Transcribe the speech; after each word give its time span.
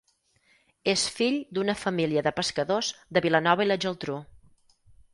És 0.93 1.03
fill 1.17 1.37
d'una 1.59 1.77
família 1.83 2.25
de 2.31 2.33
pescadors 2.39 2.93
de 3.19 3.25
Vilanova 3.29 3.67
i 3.67 3.73
la 3.73 3.81
Geltrú. 3.87 4.21